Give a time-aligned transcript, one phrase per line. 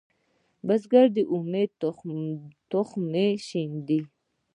[0.65, 1.71] بزګر د امید
[2.71, 3.05] تخم
[3.47, 4.01] شیندي